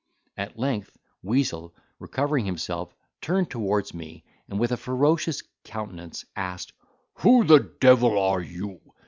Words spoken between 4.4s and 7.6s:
and with a ferocious countenance asked, "Who